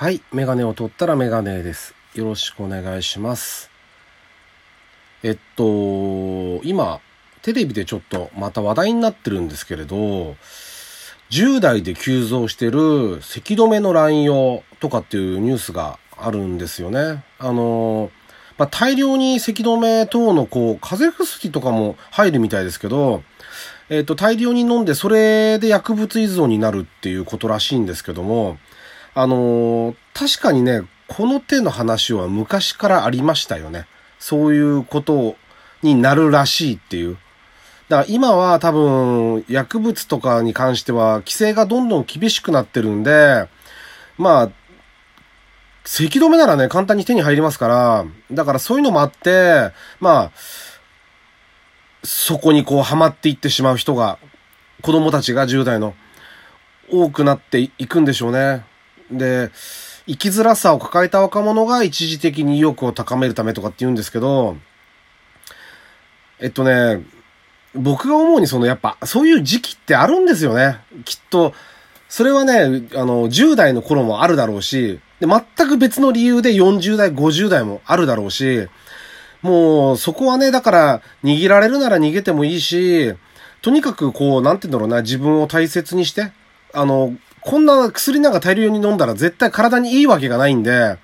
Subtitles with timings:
[0.00, 0.22] はい。
[0.32, 1.92] メガネを取ったらメガネです。
[2.14, 3.68] よろしくお願いします。
[5.24, 7.00] えっと、今、
[7.42, 10.36] テレビでちょっとまた話題になってるんですけれど、
[11.30, 17.24] 10代で急増してる咳止めの乱用とかっていうニュースがあるんですよね。
[17.40, 18.12] あの、
[18.56, 23.24] まあ、大量に咳止め等のこう、風邪薬とかも入るみたいですけど、
[23.90, 28.58] えっと、大量に飲んでそれで薬物依存になるっていうことらしいんですけども、
[29.14, 33.86] あのー確かにね、この手の話は昔からありましたよね。
[34.18, 35.36] そういうこと
[35.80, 37.16] になるらしいっていう。
[37.88, 43.48] だから今は多分薬物とかに関しては規制がどんどん厳しくなってるんで、
[44.16, 44.50] まあ、
[45.84, 50.32] 咳止めならね、簡単に手に入りますから、だからそういうのもあって、まあ、
[52.02, 54.18] そこにこうハマっていってしまう人が、
[54.82, 55.94] 子供たちが10代の
[56.90, 58.64] 多くなっていくんでしょうね。
[59.10, 59.50] で、
[60.06, 64.56] 生きづらさを抱えた若者が一時的に意欲を高めるためとかって言うんですけど、
[66.40, 67.02] えっとね、
[67.74, 70.78] 僕が思うにそのやっぱそういう時期ってあるんですよね。
[71.04, 71.52] きっと、
[72.08, 78.66] それはね、あの、10代の頃もあるだろうし、で、全く別の理由で40代、50代もあるだろうし、
[79.42, 83.14] もう、そこはね、だから、逃げられるなら逃げてもいいし、
[83.60, 86.32] とにかくこう、なんて言うんだろうな、自分を大切にして、
[86.72, 90.98] あの、こんな薬なんか大量に飲んだら絶対体にいいわけがないんで、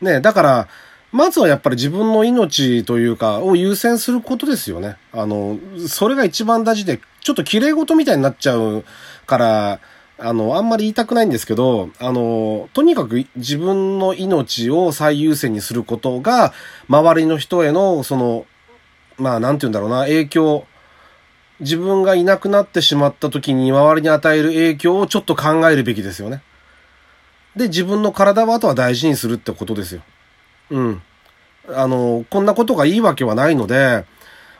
[0.00, 0.68] ね、だから、
[1.12, 4.96] まずはやっぱり自分の命というか、を優先することですよね。
[5.12, 8.84] あの、それが一番大事で、ちょっと綺麗事みたいになっちゃう
[9.26, 9.80] から、
[10.18, 16.52] あの、あんまり言いたくないんですけど、あの、とにかく自分の命を最優先にすることが、
[16.88, 18.46] 周りの人への、その、
[19.16, 20.66] まあ、なんて言うんだろうな、影響、
[21.60, 26.42] 自分がいなくなってしまった時に周りに与える影響をちょっと考えるべきですよね。
[27.54, 30.02] で、自分の体はあとは大事にするってことですよ。
[30.70, 31.02] うん。
[31.68, 34.04] あの、こんなことがいいわけはないので、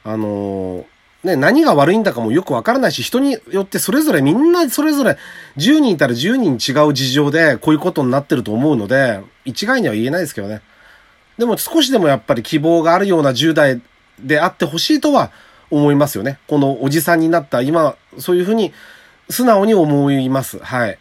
[0.05, 0.85] あの、
[1.23, 5.19] ね、何が悪いんだかもよくわからないし、人によってそれぞれみんなそれぞれ
[5.59, 10.63] 10人いたら10人違う事情でこういうことになってると思うので、一概には言えないですけどね。
[11.39, 13.81] でも少しでもやっぱり希望があるような10代
[14.19, 15.31] であってほしいとは
[15.71, 16.39] 思いますよね。
[16.49, 18.73] このおじさんになった今、そういうふうに
[19.29, 20.59] 素直に思います。
[20.59, 20.99] はい。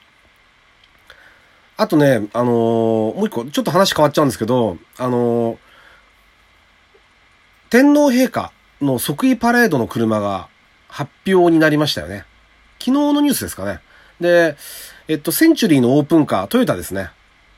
[1.77, 5.57] あとね、あのーもう一個、ちょっと話変わっちゃうんですけど、あのー
[7.69, 10.47] 天皇陛下の即位パレードの車が
[10.87, 12.25] 発表になりましたよね。
[12.79, 13.79] 昨日のニュースですかね。
[14.19, 14.57] で、
[15.07, 17.11] えっと、センチュリーのオープンカー、トヨタですね。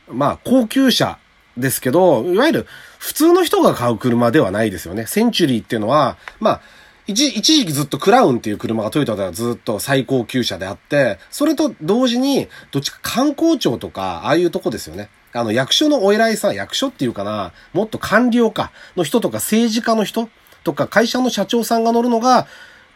[0.10, 1.18] まあ、高級車
[1.58, 2.68] ですけど、いわゆる
[3.00, 5.06] 普通の人が買う車ではないですよね。
[5.06, 6.62] センチュリーっていうのは、まあ、
[7.08, 15.10] 一一時期ずっとクラウンっていう車がトヨタではずっと最高級車であって、それと同時に、どっちか観光庁とか、ああいうとこですよね。
[15.34, 20.30] あの、役所のお偉いさん、役所っていうかな、もっと官僚かの人とか政治家の人
[20.64, 22.48] とか会社の社長さんが乗るのが、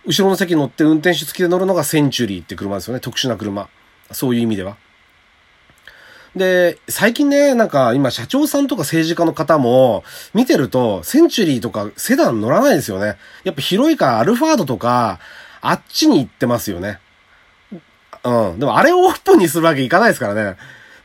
[0.06, 3.00] 後ろの席乗って運転手付きで乗るのがセンチュリーって車ですよね。
[3.00, 3.70] 特殊な車。
[4.12, 4.78] そういう意味では。
[6.36, 10.04] で、最近ね、なんか今社長さんとか政治家の方も
[10.34, 13.18] 見てると、センチュリーとかセダン乗らないですよね。
[13.44, 15.20] やっぱ広いからアルファードとか、
[15.62, 17.00] あっちに行ってますよね。
[18.24, 18.60] うん。
[18.60, 20.58] でもあれをオープンにするわけいかないですからね。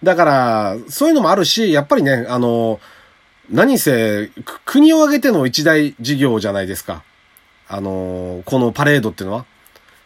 [0.02, 2.80] だから、そういうのもあるし、やっぱりね、あの、
[3.50, 4.30] 何せ、
[4.64, 7.02] 国を挙げての一大事業じゃないですか。
[7.68, 9.44] あの、このパレードっていうのは。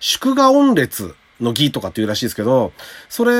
[0.00, 2.72] 祝賀音列の儀とかっていうらしいですけど、
[3.08, 3.32] それ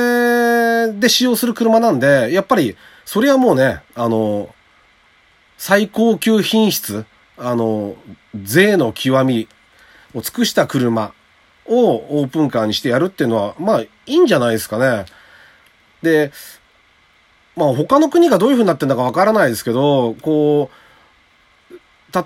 [0.87, 2.75] で使用する車なんで、やっぱり、
[3.05, 4.53] それはもうね、あの、
[5.57, 7.05] 最高級品質、
[7.37, 7.95] あの、
[8.35, 9.47] 税の極み
[10.13, 11.13] を尽くした車
[11.65, 15.05] をオープンカーにしてやるっていうのは、まあ、いいんじゃないですかね。
[16.01, 16.31] で、
[17.55, 21.73] まあ他の国がどういう風になってんだかわからないですけど、こう、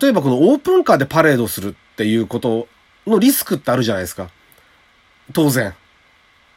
[0.01, 2.67] 例えばこのオープンカーでパレードするっていうこと
[3.07, 4.29] のリスクってあるじゃないですか。
[5.33, 5.73] 当然。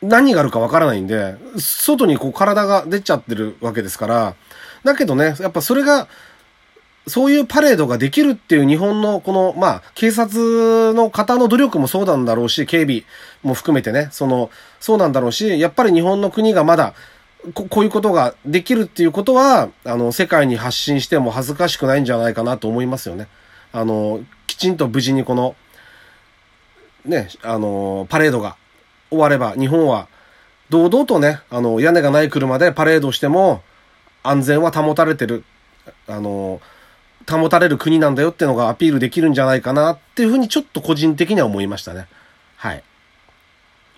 [0.03, 4.35] 何があるかわからないんで、外にこう体が出ちゃってるわけですから。
[4.85, 6.09] だけどね、やっぱそれが、
[7.07, 13.05] そういうパレードができるっていう日本のこの、まあ、警察の方の努力もそうなんだろうし、警備
[13.43, 14.51] も含めてね、その、
[14.81, 16.95] そうなんだろうし、やっぱり日本の国がまだ、
[17.55, 23.27] ここういうことができるっていうことは、あの、世界に発信しても恥ずかしくないんじゃないかなと思いますよね。
[23.73, 25.57] あの、きちんと無事にこの、
[27.05, 28.57] ね、あの、パレードが
[29.13, 30.09] 終われば、日本は、
[30.71, 33.63] 堂々とね、あの、屋根がない車でパレードしても、
[34.23, 35.45] 安全は保たれてる、
[36.09, 36.61] あの、
[37.31, 42.07] 保たれる国なんだよっていうのがアピールできるんじゃないかなっていうふうにちょっと個人的には思いましたね。
[42.57, 42.83] はい。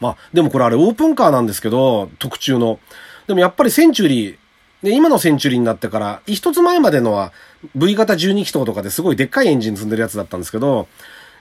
[0.00, 2.80] まあ、でもこれあれオープンカーなんですけど、特注の。
[3.26, 4.36] でもやっぱりセンチュリー
[4.82, 7.32] で、今のセンチュリーになってから、一つ前までのは
[7.74, 10.88] V 型12気筒とかですごいでっかいエンジン積んでるやつだったんですけど、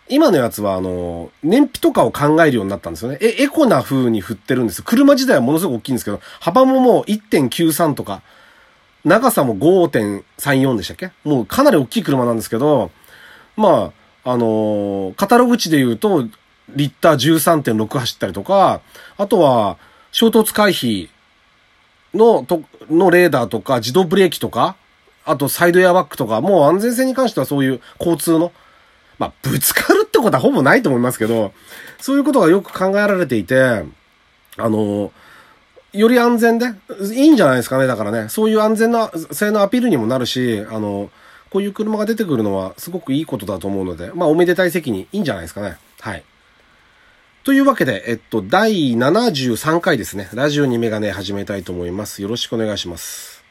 [0.10, 3.18] 今のやつは、あの、燃費とかを考えるようになったんですよね。
[3.22, 4.84] え、エコな風に振ってるんです。
[4.84, 8.22] 車自体はものすごく大きいんですけど、幅ももう1.93とか、
[9.06, 11.12] 長さも5.34でしたっけ？
[11.24, 12.92] もうかなり大きい車なんですけど、
[13.58, 13.92] ま
[14.24, 16.26] あ、あのー、カタログ値で言うと、
[16.70, 18.82] リッター13.6走ったりとか、
[19.18, 19.78] あとは、
[20.12, 21.10] 衝突回避
[22.14, 24.76] の、と、のレーダーとか、自動ブレーキとか、
[25.26, 28.52] あとサイドエアバッグとか、もう安全性に関してはそういう交通の、
[29.20, 31.54] まあ、ぶつかるってことはほぼないと思いますけど、
[32.00, 33.84] そういうことがよく考えられていて、
[34.58, 35.12] あの、
[35.94, 36.66] より安全で、
[37.14, 38.30] いいんじゃないですかね、だからね。
[38.30, 41.12] そういう安全な性のアピールにもなるし、あの、
[41.52, 45.78] こういう車が出てくるのはすごくいいことだと思うので、まあ、おめでたい席にいいんじゃないですかね。
[46.00, 46.24] はい。
[47.44, 50.30] というわけで、えっと、第73回ですね。
[50.34, 52.24] ラジオにメガネ始めたいと思います。
[52.24, 53.44] よろしくお願いします。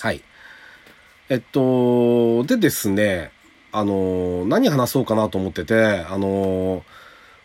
[0.00, 0.22] はい。
[1.28, 3.30] えっと、でですね、
[3.72, 6.84] あの、何話そうかなと思ってて、あの、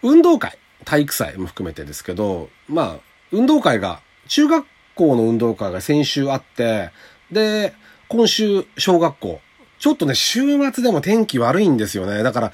[0.01, 0.57] 運動会。
[0.85, 2.99] 体育祭も含めてですけど、まあ、
[3.31, 4.65] 運動会が、中学
[4.95, 6.91] 校の運動会が先週あって、
[7.31, 7.73] で、
[8.07, 9.41] 今週、小学校。
[9.79, 10.41] ちょっとね、週
[10.71, 12.23] 末でも天気悪いんですよね。
[12.23, 12.53] だから、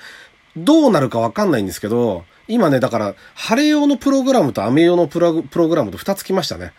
[0.58, 6.74] どうなるかわかんないんですけど、今ね、だから、晴れ用のプログラムと雨用のプログラムと2つ来ましたね。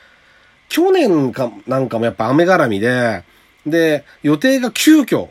[0.69, 3.25] 去年か、なんかもやっぱ雨絡みで、
[3.67, 5.29] で、予定が急遽、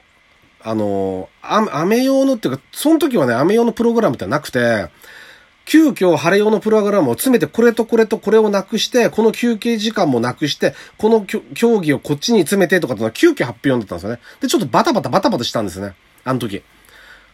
[0.61, 4.87] あの、雨用のっていうか、その時はね、雨用のプログラムってなくて、
[5.65, 14.19] 急遽晴れ用のプログラムを詰めて、これとこれとこれをなくして、この休憩時間もなくして、この競技をこっちに詰めてとかってのは急遽発表だったんですよね。
[14.41, 15.93] で、ちょっとバタバタバタバタしたんですね。
[16.23, 16.63] あの時。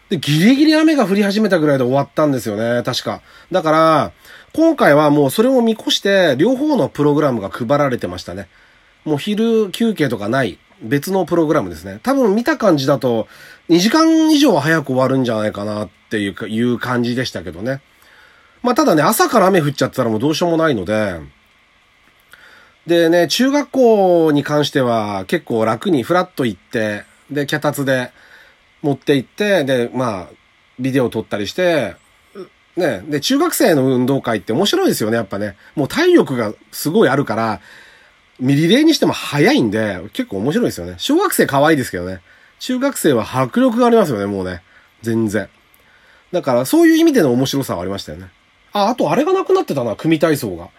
[0.09, 2.83] で、ギリギリ雨が降り始めたぐらいで終わったんですよね。
[2.83, 3.21] 確か。
[3.51, 4.11] だから、
[4.53, 8.49] 今回はもうそれを見越して、両方のプログラムが配られてましたね。
[9.05, 10.59] もう昼休憩とかない。
[10.81, 11.99] 別のプログラムですね。
[12.03, 13.27] 多分見た感じだと、
[13.69, 17.81] 2時間以上は早く終わるんじゃないかなっていうかいう感じでしたけどね。
[18.61, 21.19] まあ、ただね、朝から雨降っちゃったらもうどうしようもないので、
[22.87, 28.11] でね、中学校に関しては結構楽にフラッと行って、で、脚立で
[28.81, 30.35] 持って行って、で、まあ、
[30.79, 31.95] ビデオ撮ったりして、
[32.75, 35.55] ね、で、中学生の運動会って面白いですよね、やっぱね。
[35.75, 37.61] もう体力がすごいあるから、
[38.39, 40.95] ミリレーにしても早いんで、結構面白いですよね。
[40.97, 42.21] 小学生可愛いですけどね。
[42.59, 44.61] 中学生は迫力がありますよね、もうね。
[45.01, 45.49] 全然。
[46.31, 48.27] だから、そういう意味での面白さはありましたよね。
[48.73, 50.69] あ、あとあれがなくなってたな、組体操が。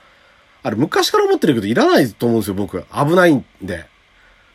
[0.62, 2.82] あれ昔から思ってるけどいらないと思うんですよ、僕。
[2.92, 3.86] 危ないんで。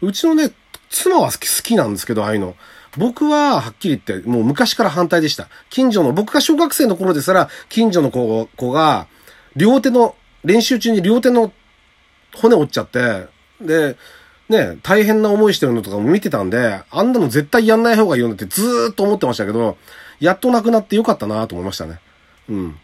[0.02, 0.52] うちのね、
[0.90, 2.56] 妻は好き、好きなんですけど、ああいうの。
[2.98, 5.48] 僕は、はっきり言って、もう昔から反対でした。
[5.70, 9.08] 近所の、僕が小学生の頃ですら、近所の子子が、
[9.56, 11.54] 両手の、練習中に両手の
[12.36, 13.28] 骨折っちゃって、
[13.60, 13.98] で、
[14.50, 19.78] ね、大変な思いしてるのとかも見てたんで、あんなの絶対やんない方がいいよってずーっと思ってましたけど、
[20.20, 22.00] やっとなくなってよかったなと思いましたね。
[22.50, 22.80] うん。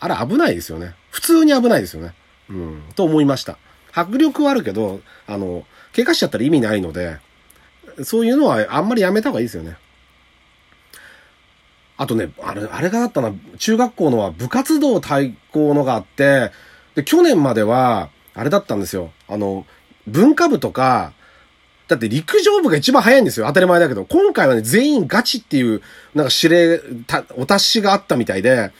[0.00, 0.94] あれ危ないですよね。
[1.10, 2.14] 普通に危ないですよね。
[2.48, 2.82] うん。
[2.96, 3.58] と思いました。
[3.92, 5.64] 迫力はあるけど、あの、
[5.94, 7.18] 怪我しちゃったら意味ないので、
[8.02, 9.76] そういうのはあんまりやめた方がいいですよね。
[11.96, 16.50] あとね、あれ、あれがあったな、中学校のは部活動対抗のがあって、
[16.96, 19.12] で、去年までは、あれだったんですよ。
[19.28, 19.66] あの、
[20.06, 21.12] 文化部とか、
[21.86, 23.46] だって陸上部が一番早いんですよ。
[23.46, 24.04] 当たり前だけど。
[24.04, 25.82] 今回はね、全員ガチっていう、
[26.14, 28.72] なんか指令、た、お達しがあったみたいで、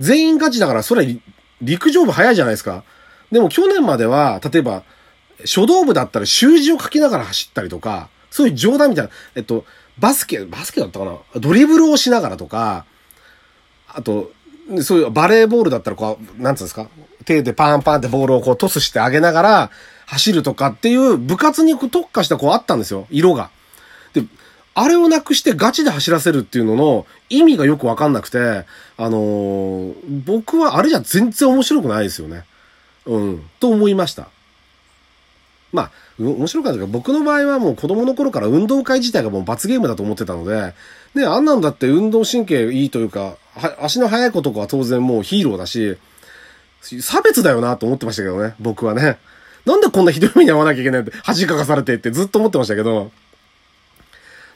[0.00, 1.20] 全員勝ちだから、それは
[1.60, 2.84] 陸上部早いじゃないですか。
[3.30, 4.84] でも去年までは、例えば、
[5.44, 9.64] 書道部だったら習字を書きながら走ったりとか、そういう冗談みたいな、えっと、
[9.98, 11.18] バスケ、バスケだったかな？
[11.40, 12.84] ドリブルをしながらとか、
[13.88, 14.30] あと、
[14.82, 16.88] そういうバレーボールだったらこう、なんつうんですか？
[17.24, 19.70] 手でパンパンってボールをこうトスしてあげながら
[20.06, 23.06] 走るとかっていう部活に特化したこうあったんですよ。
[23.10, 23.50] 色が。
[24.12, 24.24] で、
[24.74, 28.38] あれをなくしてガチで走らせるっていうのの意味がよくわかんなくて、
[28.96, 32.44] あのー、僕はあれじゃ全然面白くないですよね。
[33.06, 34.28] うん、と思いました。
[35.72, 40.74] まあ、面白かったけど、僕の場合はもう子供の頃から運動会自体がもう罰ゲームだと思ってたので、
[41.14, 43.36] ね、あんなんだって運動神経いいというか、
[43.80, 45.96] 足の速い子とかは当然もうヒーローだし、
[47.00, 49.18] 差別だよなと思ってましたけどね、僕はね。
[49.64, 53.12] なんでこんなひどい目に遭わなきゃいけないって、恥かかされてってずっと思ってましたけど、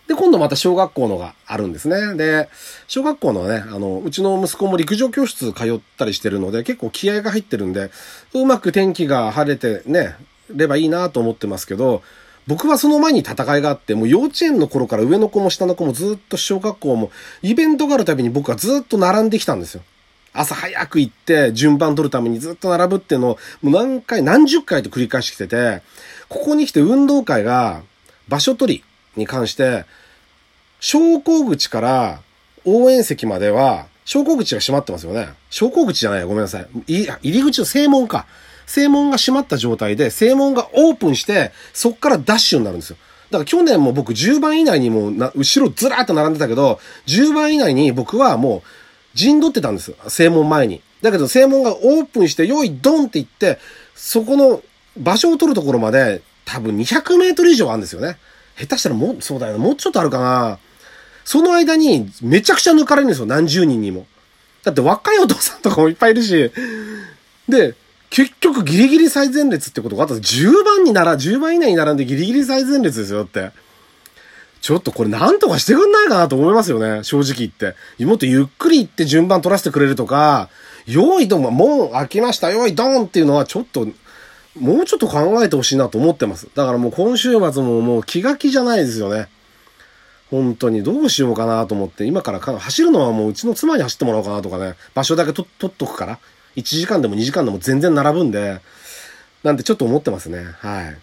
[0.09, 2.15] で、今度また小学校のがあるんですね。
[2.15, 2.49] で、
[2.87, 7.91] 小学校のね、あの、うちの息子も陸上教室通ったりしてるので、結構気合が入ってるんで、
[8.33, 10.15] うまく天気が晴れてね、
[10.51, 12.03] ればいいなと思ってますけど、
[12.47, 17.11] 僕はその前に戦いがあって、もう幼稚園の頃から上の子も下の子もずっと小学校も、
[17.43, 19.83] イベントがあるたびに僕はずっと並んできたんですよ。
[20.33, 25.83] 朝早く行って順番取るためにずっと並ぶっていうのをもう何回、何十回と繰り返してきてて、
[26.29, 27.83] ここに来て運動会が
[28.29, 28.85] 場所取り
[29.17, 29.87] に関して、
[30.79, 32.21] 昇降口から
[32.65, 35.29] 応援席までは、昇降口が閉まってますよね。
[35.51, 36.69] 昇降口じゃないごめんなさい。
[36.87, 38.27] 入り口の正門か。
[38.67, 42.97] 正門が閉まった状態で、正門がオープンして、そっからダッシュになるんですよ。
[43.31, 48.69] だから去年も僕10番以内にもな、後ろずらーっと並んでたけど、10番以内に僕はもう
[49.15, 49.97] 陣取ってたんですよ。
[50.09, 50.83] 正門前に。
[51.03, 53.59] だけど正門がオープンして、用意ドンって言って、
[53.95, 54.63] そこの
[54.97, 58.19] 場所を取るところまで多分200メートル以上あるんですよね。
[58.59, 60.59] 下手したらもう、そうだよな、もうちょっとあるかな。
[61.25, 63.27] その間にめちゃくちゃ抜かれるんですよ。
[63.27, 64.07] 何十人にも。
[64.63, 66.53] だって若いお父さんとかもいっぱいいるし。
[67.49, 67.75] で、
[68.11, 73.51] 結局ギリギリ最前列ってことがあったら10番になら、10番以内に並んでギリギリ最前列ですよって。
[74.61, 77.05] ちょっとこれなんとかしてくんないかなと思いますよね。
[77.05, 77.77] 正直言って。
[78.05, 80.49] もっとゆっくり行って順番取らせてくれるとか、
[80.87, 83.87] 用意ドン、門開きました、用意ドンっていうのはちょっと、
[84.59, 86.49] もうちょっと考えてほしいなと思ってます。
[86.55, 89.29] だからもう今週末ももう気が気じゃないですよね。
[90.31, 96.19] 本当にどうしようかなと思って、今から走るのはもううちの妻に走ってもらおうかなとかね、場所だけ取っとくから、
[96.57, 98.61] 1時間でも2時間でも全然並ぶんで、
[99.43, 100.45] なんてちょっと思ってますね。
[100.59, 100.97] はい。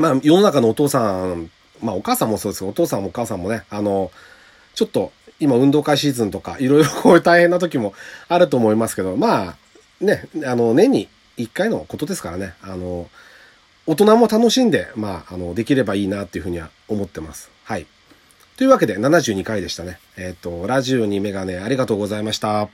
[0.00, 1.50] まあ、世の中のお父さん、
[1.82, 4.10] まあお母さんもそうですけど、お父さんもお母さんもね、あの、
[4.74, 7.94] ちょっと今運動会シーズンとか、いろいろ こういう大変な時も
[8.28, 9.56] あると思いますけど、ま
[10.00, 13.08] あ、ね、あの、年に1回のことですからね、あの、
[13.86, 17.50] 大人も楽しんで、まあ、あの、できればいいなっていうふうには思ってます。
[17.64, 17.86] はい。
[18.56, 19.98] というわけで72回でしたね。
[20.16, 22.68] えっ、ー、と、ラジオにメガネありがとうございました。